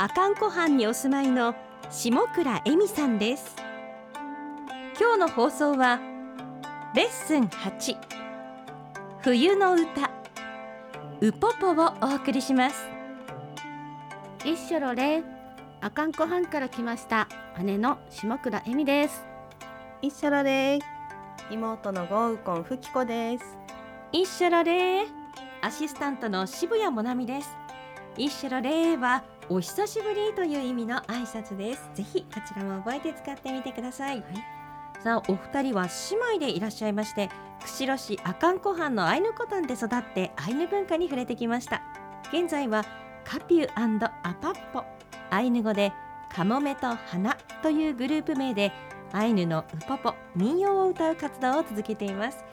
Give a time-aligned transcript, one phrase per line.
[0.00, 1.54] 阿寒湖畔にお住まいの
[1.90, 3.54] 下倉恵美さんです。
[4.98, 6.00] 今日の放送は
[6.94, 7.98] レッスン8
[9.20, 10.10] 冬の歌
[11.20, 12.88] ウポポをお送りします。
[14.42, 15.22] 一緒ろれ
[15.82, 17.28] 阿寒湖畔から来ました
[17.62, 19.22] 姉の下倉恵美です。
[20.00, 23.44] 一緒らです妹のゴウコンふきこです。
[24.12, 25.04] 一緒られ
[25.60, 27.50] アシスタントの渋谷もなみです。
[28.16, 31.90] 一緒られはお久しぶりという意味の挨拶です。
[31.94, 34.22] ぜひこちらも覚えて使ってみてください、
[35.02, 35.88] さあお二人は
[36.30, 37.28] 姉妹でいらっしゃいまして
[37.60, 41.82] 釧路市阿寒湖畔のアイヌコタンで育ってアイヌ文化に触れてきました。
[42.32, 42.84] 現在は
[43.24, 44.84] カピューアパッポ
[45.30, 45.92] アイヌ語で
[46.32, 48.70] カモメと花というグループ名で
[49.10, 52.44] アイヌのウポポ民謡を歌う活動を続けています。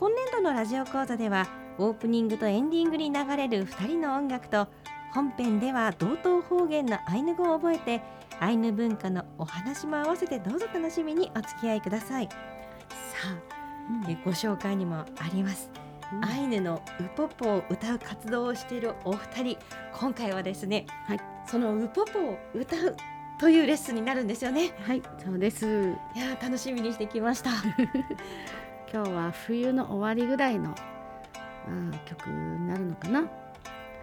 [0.00, 4.68] 今年度のラジオ講座ではオープニングとエンディングに流れる2人の音楽と
[5.12, 8.02] 本編では道東方言のアイヌ語を覚えて
[8.40, 12.28] アイヌ文化のお話も合わせてどうぞ楽しみにお付き合いください。
[12.28, 12.34] さ
[14.04, 15.70] あ、えご紹介にもあります、
[16.22, 19.58] アイヌのウポポを歌う活動をしているお二人。
[19.94, 21.20] 今回はですね、はい。
[21.46, 22.96] そのウポポを歌う
[23.38, 24.72] というレッスンになるんですよね。
[24.86, 25.66] はいそうです。
[26.14, 27.50] いやー楽しみにしてきました。
[28.92, 33.28] 今日は冬の終わりぐらいのあー曲になるのかな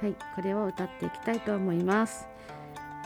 [0.03, 2.27] はいこれを歌っていきたいと思います。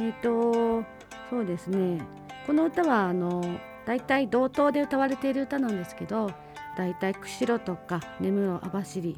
[0.01, 0.83] えっ、と
[1.29, 2.01] そうですね。
[2.47, 3.43] この歌はあの
[3.85, 6.31] 大体同等で歌われている歌なんですけど
[6.75, 9.15] 大体釧路とか根室網走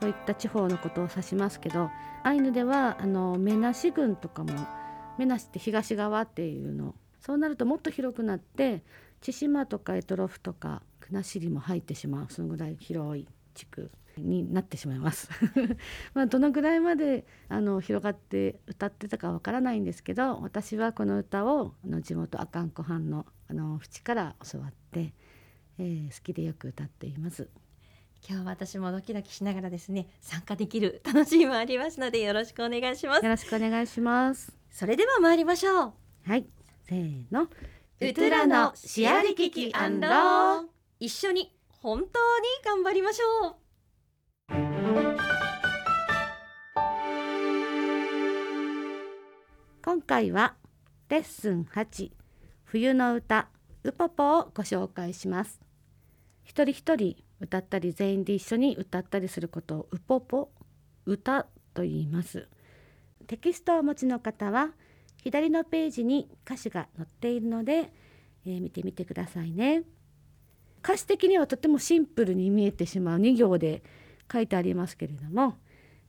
[0.00, 1.90] そういった地方のことを指しますけど
[2.22, 4.52] アイヌではあの目なし郡とかも
[5.18, 8.84] 目なしって東側っていうのそうなるともっと広くなって
[9.22, 13.26] 千島とかエトロフとか国後も入ってしまうそのぐらい広い
[13.58, 15.28] 地区になってしまいます。
[16.14, 25.12] まあどのぐらいまであの広がって歌ってたかわからないんですけど私はこの歌をあの地元阿寒湖畔のあの淵から教わって、
[25.78, 27.48] えー好きでよく歌っています。
[28.26, 34.52] 今日は私もドキドキしながらですね参加できる楽しみもありますのでよろしくお願いしますよろしくお願いします。
[34.70, 35.92] それでは参りましょう
[36.24, 36.46] はい、
[36.84, 37.48] せーの。
[38.00, 40.66] ウトラのシアリキキアンロー
[41.00, 42.08] 一緒に本当に
[42.64, 43.54] 頑張りましょう。
[49.84, 50.56] 今回は
[51.08, 52.10] レッスン8
[52.64, 53.48] 冬の歌
[53.84, 55.60] ウポポをご紹介します。
[56.42, 60.50] 一人一人歌ったり全員で一緒に歌ったりすることをウポポ
[61.06, 62.48] 歌と言います。
[63.28, 64.70] テキストをお持ちの方は
[65.22, 67.92] 左のページに歌詞が載っているので、
[68.44, 69.84] えー見てみてくださいね。
[70.88, 73.82] 歌詞的にはとてもシンプルに見えてしまう2行で
[74.32, 75.58] 書いてありますけれども、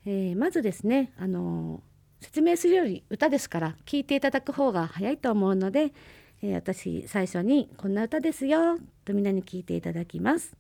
[0.05, 5.91] えーまずですねあのー説明するより歌ですから聞いていただく方が早いと思うので、
[6.41, 10.55] えー私最初にこんな歌ですよとみんなに聞いていただきます。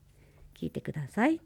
[0.53, 1.39] 聞いてください。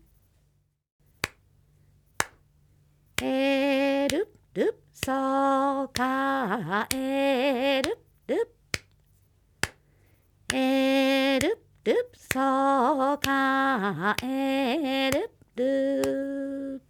[3.22, 5.12] えるるそ
[5.90, 8.56] かえるる
[10.52, 12.40] えるるそ
[13.20, 16.82] かえるる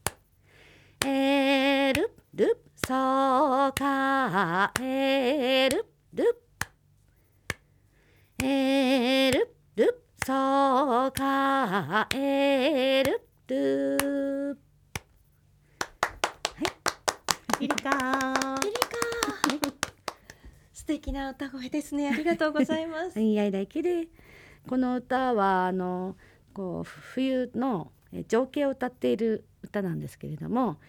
[1.04, 2.94] えるるそ
[3.74, 6.44] かえるる
[8.44, 14.60] えるるそかえるる
[17.58, 18.80] ピリカーピリカ
[20.72, 24.10] 素敵な歌声ですねありがとうございますいやいやきれい
[24.74, 26.16] この歌はあの
[26.52, 27.92] こう冬の
[28.28, 30.80] 情景を歌っている歌なんですけれども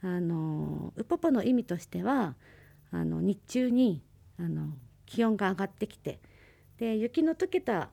[0.00, 2.36] あのウポポの意味としては
[2.92, 4.00] あの日中に
[4.38, 4.68] あの
[5.06, 6.20] 気温が上がってきて
[6.78, 7.88] で雪の溶けた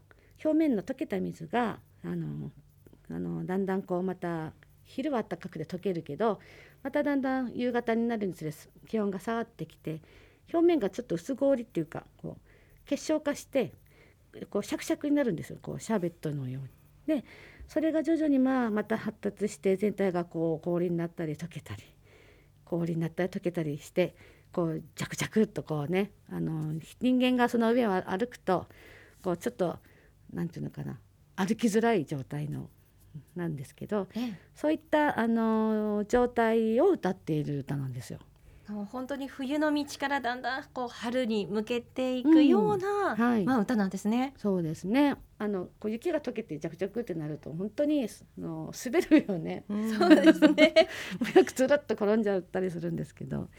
[0.46, 2.52] 表面の溶けた水があの
[3.10, 4.54] あのだんだんこうまた
[4.84, 6.40] 昼は暖かくて溶けるけど
[6.84, 8.54] まただんだん夕方になるにつれ
[8.88, 10.00] 気温が下がってきて
[10.54, 13.74] 表面がちょっと薄氷っていうかこう結晶化して
[14.50, 16.70] こうシャクシャクになるんですよこうシャーベットのように。
[17.22, 17.26] で
[17.68, 21.84] それが徐々にまあまた発達して全体がこう氷になったり溶けたり
[22.66, 24.16] 氷になったり溶けたりして
[24.52, 28.68] こうジャクジャクっとこうねあの人間がその上を歩くと
[29.24, 29.78] こうちょっと
[30.34, 31.00] なんていうのかな
[31.36, 32.70] 歩きづらい状態の
[33.36, 38.20] なんですけどえそういったあの状態を歌っている歌なんですよ。
[38.70, 44.34] えもう本当に冬の道からだんだんこう春に向けていくような、うんはいまあ歌なんですね。
[44.38, 48.08] そうですねあのこう雪が溶けてジャクジャクってなると本当にあ
[48.40, 49.66] の滑るよね。
[49.98, 50.74] そうですね。
[51.36, 53.50] よくつらっと転んじゃったりするんですけど、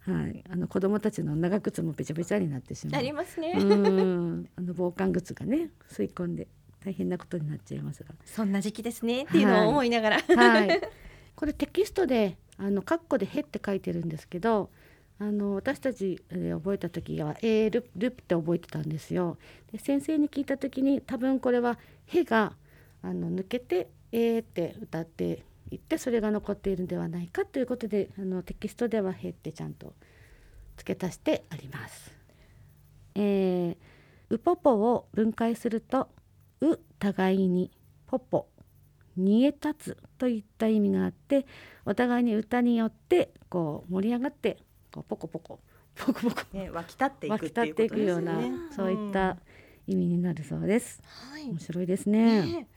[0.00, 3.00] はい、あの子供たちの長靴もべちゃべちゃになってしまう。
[3.00, 3.52] ありますね。
[3.56, 6.48] うん、あの防寒靴がね吸い込んで
[6.86, 10.22] 大変なことになっちゃいますそんな時期ですねっていうのを思いながら。
[10.22, 10.80] が、はい、
[11.34, 14.70] これテキストであのカッコで「へ」って書いてるんですけど
[15.18, 19.38] あの私たちで覚えた時は「えー、ルル」って覚えてたんですよ。
[19.72, 22.56] で先生に聞いた時に多分これは「へ」が
[23.02, 29.94] あの抜けて「えー」って歌っていってそれが残っているんではないかということであのテキストでは「へ」ってちゃんと
[30.76, 32.14] 付け足してあります。
[33.14, 33.76] えー
[34.28, 36.08] ウポポを分解すると
[36.60, 37.70] 「う」互いに
[38.06, 38.48] 「ポポ」
[39.16, 41.46] 煮え立つといった意味があって
[41.84, 44.58] お互いに歌によってこう盛り上がって
[44.92, 45.60] こうポコポコ
[45.94, 48.38] ポコポコね、湧き立っていくっていうこと立っていくような。
[48.70, 49.38] そういった
[49.86, 51.00] 意味になるそうです。
[51.04, 52.42] はい面白いですね。
[52.42, 52.68] ね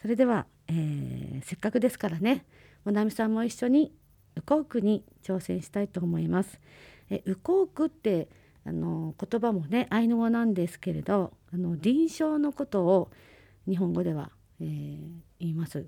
[0.00, 2.44] それでは、えーせっかくですからね
[2.84, 3.92] もなみさんも一緒に
[4.36, 6.60] ウコークに挑戦したいと思います。
[7.10, 8.28] えウコークって
[8.64, 13.10] あの言葉もねアイヌ語なんですけれどあの臨床のことを
[13.66, 14.30] 日本語では、
[14.60, 15.86] えー言います。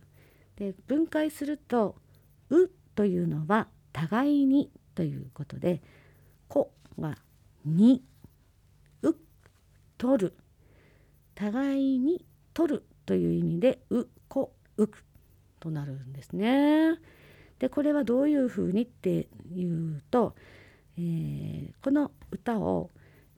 [0.56, 1.96] で分解すると
[2.50, 5.82] 「う」というのは互いにということで
[6.48, 7.16] 「こ」は
[7.64, 8.04] 「に」
[9.02, 9.14] 「う」
[9.96, 10.34] 「取る」
[11.36, 15.04] 互いに取るという意味で「う」「こ」「うく」
[15.60, 16.98] となるんですね。
[17.60, 20.34] でこれはどういうふうにっていうと、
[20.96, 22.90] えーこの歌を、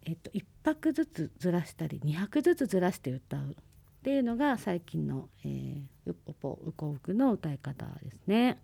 [0.04, 3.56] えっと1拍ずつずらしたり2拍ずつずらして歌う
[4.00, 8.58] っていうのが最近の、えー、ウポポウコウクの歌い方ですね。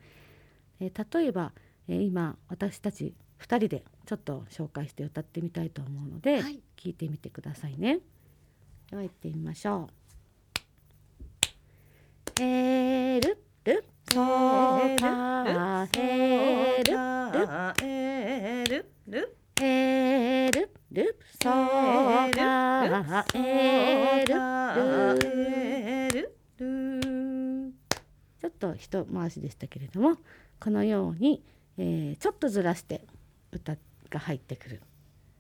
[0.81, 1.53] えー例えば、
[1.89, 8.01] えー今私たち2人でちょっと紹介して歌ってみたいと思うので、はい聞いてみてくださいね。
[8.91, 9.89] では行ってみましょ
[12.39, 12.43] う。
[12.43, 14.25] へるるそう
[28.87, 30.17] 一回しでしたけれども
[30.61, 31.43] このように、
[31.79, 33.05] えーちょっとずらして
[33.53, 33.77] 歌
[34.11, 34.81] が入ってくる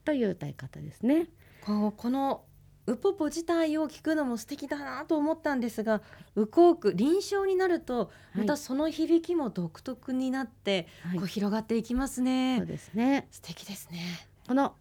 [0.05, 1.27] という歌い方ですね。
[1.65, 2.45] こうこの
[2.87, 6.03] ウポポ自体を聞くのも素敵だなと思ったんですが、
[6.37, 12.67] ウコーク臨床になるとまたその響きも独特になって、はいこう広がっていきますねそう。
[12.67, 13.27] ですね。
[13.33, 14.29] 素敵ですね。
[14.47, 14.75] この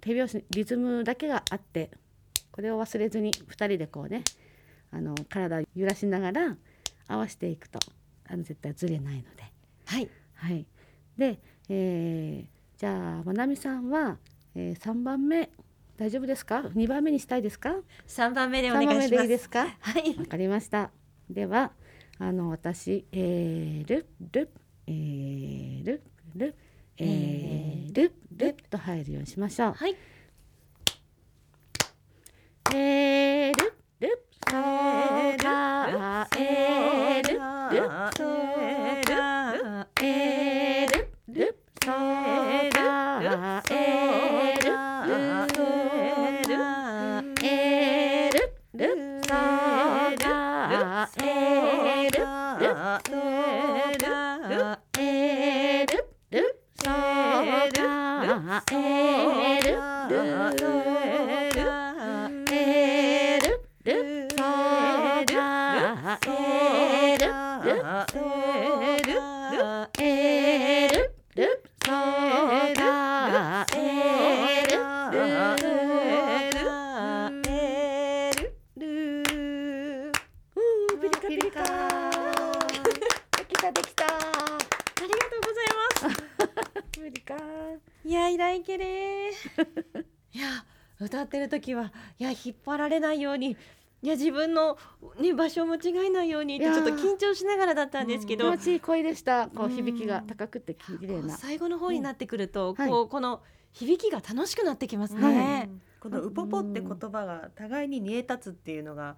[0.00, 1.90] 手拍子リズムだけがあって
[2.52, 4.24] これを忘れずに2人でこうね
[4.90, 6.56] あの体を揺らしながら
[7.06, 7.78] 合わせていくと
[8.30, 9.42] あの絶対ずれないので。
[9.86, 10.08] はい。
[10.34, 10.66] はい、
[11.18, 11.38] で、
[11.68, 14.16] えーじゃあまなみさんは、
[14.54, 15.50] えー、3番目
[15.98, 17.74] 大丈夫ですか？2番目にしたいですか？
[18.06, 18.96] 三番目でお3願いします。
[19.02, 19.66] 番目でいいですか？
[19.80, 20.16] はい。
[20.18, 20.90] わかりました
[21.28, 21.72] では
[22.18, 24.48] あの私えー、るる
[24.86, 26.02] えー、る
[26.36, 26.54] る
[26.96, 29.72] えー、るると入るようにしましょう。
[29.74, 29.94] はい。
[32.74, 34.60] えー、るるそう
[35.36, 37.38] かえ、る
[38.16, 38.34] そう
[39.04, 40.86] かえ、
[41.28, 44.19] るそうかえー、る
[85.64, 86.90] います。
[86.92, 87.34] ピリカ
[88.04, 89.30] いや、いらいけれ。
[89.30, 90.64] いや、
[90.98, 93.56] 歌ってる時は、いや、引っ張られないように。
[94.02, 94.78] いや、自分の、
[95.20, 98.50] ね、場所を間違えないようにって、ちょっと緊張しながらだったんですけど。
[98.50, 99.48] 気持ちいい声でした。
[99.48, 101.36] こううん響きが高くて綺麗な。
[101.36, 103.42] 最後の方になってくると、はいこう、この
[103.72, 105.34] 響きが楽しくなってきますはい。
[105.34, 105.70] ね。
[106.00, 109.16] このウポポって言葉が互いに煮え立つっていうのが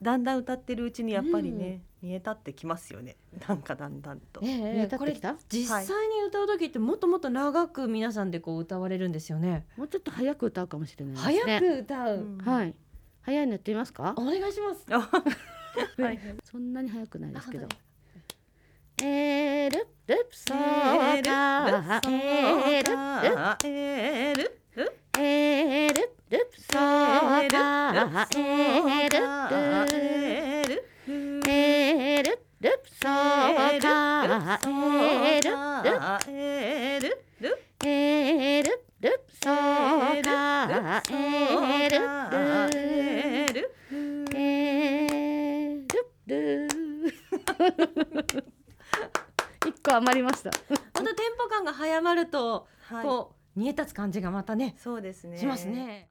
[0.00, 3.16] だんだん歌ってるうちにやっぱりね、見えたってきますよね。
[3.48, 5.18] なんかだんだんと、え見ええこれ
[5.48, 9.66] 実際に歌う時ってもっともっと長く皆さんでこう歌われるんですよね。
[9.76, 11.60] もうちょっと早く歌うかもしれないですね。
[11.60, 12.16] 早く歌う。
[12.16, 12.74] うんはい
[13.26, 14.14] 早いのやってみますか？
[14.16, 14.84] お願いします。
[16.00, 16.18] はい。
[16.44, 17.68] そんなに早くないですけど。
[19.02, 22.92] えーるるそうかえーる
[23.22, 24.42] るえーる
[24.74, 26.80] るえーるるそう
[27.50, 29.26] かえーるる
[29.92, 30.88] えーる
[31.46, 33.10] えーるるそう
[33.80, 35.50] かえーる
[35.84, 35.90] る
[36.28, 36.95] えーるる
[49.96, 50.50] 一個余りました。
[50.70, 53.04] またテンポ感が早まると、はい。
[53.04, 55.38] こう煮え立つ感じがまたねそうですね。
[55.38, 56.10] しますね。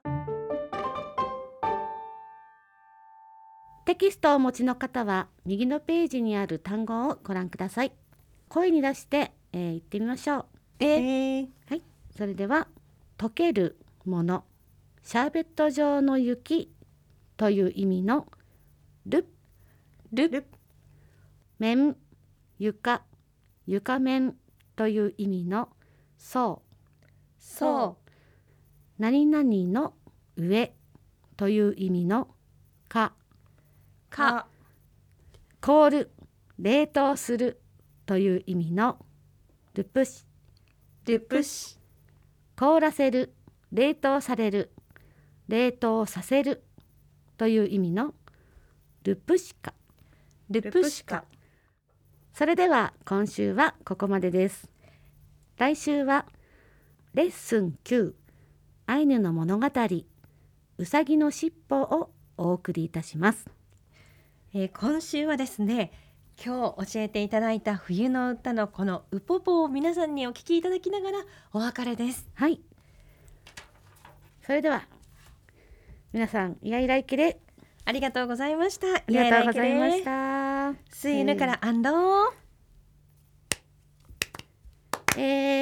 [3.85, 7.93] テキストをお持ちの方は右のページにある単語をご覧ください。
[8.49, 10.45] 声に出して、えー言ってみましょう。
[10.79, 11.49] えー。
[12.17, 12.67] それでは
[13.17, 14.45] 溶けるもの
[15.03, 16.73] シャーベット状の雪
[17.37, 18.25] という意味の
[19.05, 19.27] ル
[20.13, 20.45] ルル
[21.59, 21.97] 面
[22.57, 23.03] 床
[23.67, 24.36] 床面
[24.75, 25.69] という意味の
[26.17, 26.75] そう。
[27.38, 28.12] そう。
[28.98, 29.93] 何々の
[30.38, 30.74] 上
[31.38, 32.27] という意味の
[32.88, 33.13] か。
[34.10, 34.48] か。
[35.62, 36.12] 凍る
[36.60, 37.62] 冷凍する
[38.05, 38.98] という意味の
[39.74, 40.25] ルプシ。
[41.05, 41.79] ルプシ。
[42.55, 43.34] 凍らせる
[43.72, 44.72] 冷凍される
[45.48, 46.63] 冷凍させる
[47.38, 48.13] という意味の
[49.03, 49.74] ルプシカ。
[50.50, 51.25] ルプシカ
[52.35, 54.69] それでは今週はここまでです。
[55.57, 56.25] 来週は
[57.13, 58.11] レッスン9
[58.87, 59.67] アイヌの物語
[60.77, 63.45] うさぎのしっぽをお送りいたします。
[64.53, 65.93] えー今週はですね
[66.37, 71.19] 今日教えていただいた冬の歌のこのウポポを皆さんにお聞きいただきながら
[71.53, 72.27] お別れです。
[72.33, 72.59] はい。
[74.45, 74.83] それでは
[76.11, 77.39] 皆さんイヤイライケで。
[77.85, 78.87] ありがとうございました。
[78.87, 80.34] あありがとうございました
[80.89, 81.91] スイヌからアンド。
[85.17, 85.54] えー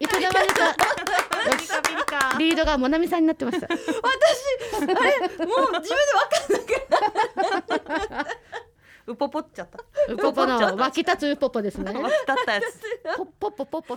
[0.00, 0.74] いつの間にか
[2.38, 3.66] ピリードがモナミさんになってました。
[3.66, 3.76] あれ
[5.44, 6.38] もう自分でわか
[8.06, 8.26] んない
[9.06, 9.78] ウポポっちゃった。
[10.12, 11.92] ウポポの湧き立つウポポですね。
[11.92, 12.78] 湧き立ったやつ。
[13.16, 13.96] ポッポッポポッポ